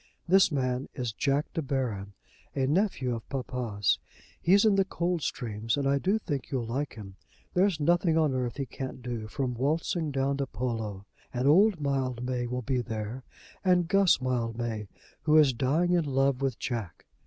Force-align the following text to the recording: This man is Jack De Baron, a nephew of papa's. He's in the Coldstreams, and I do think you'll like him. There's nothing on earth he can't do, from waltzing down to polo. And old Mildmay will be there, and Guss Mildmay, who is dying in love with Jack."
This 0.27 0.51
man 0.51 0.89
is 0.95 1.13
Jack 1.13 1.53
De 1.53 1.61
Baron, 1.61 2.13
a 2.55 2.65
nephew 2.65 3.13
of 3.13 3.29
papa's. 3.29 3.99
He's 4.41 4.65
in 4.65 4.75
the 4.75 4.83
Coldstreams, 4.83 5.77
and 5.77 5.87
I 5.87 5.99
do 5.99 6.17
think 6.17 6.49
you'll 6.49 6.65
like 6.65 6.95
him. 6.95 7.17
There's 7.53 7.79
nothing 7.79 8.17
on 8.17 8.33
earth 8.33 8.57
he 8.57 8.65
can't 8.65 9.03
do, 9.03 9.27
from 9.27 9.53
waltzing 9.53 10.09
down 10.09 10.37
to 10.37 10.47
polo. 10.47 11.05
And 11.31 11.47
old 11.47 11.79
Mildmay 11.79 12.47
will 12.47 12.63
be 12.63 12.81
there, 12.81 13.23
and 13.63 13.87
Guss 13.87 14.19
Mildmay, 14.19 14.87
who 15.21 15.37
is 15.37 15.53
dying 15.53 15.91
in 15.91 16.05
love 16.05 16.41
with 16.41 16.57
Jack." 16.57 17.05